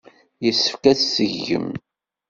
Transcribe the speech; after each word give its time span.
Yessefk 0.45 0.83
ad 0.91 0.97
tt-tgemt. 0.97 1.77